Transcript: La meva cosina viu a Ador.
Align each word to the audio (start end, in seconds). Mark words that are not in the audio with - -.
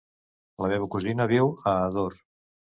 La 0.65 0.69
meva 0.71 0.87
cosina 0.95 1.29
viu 1.35 1.53
a 1.61 1.77
Ador. 1.85 2.19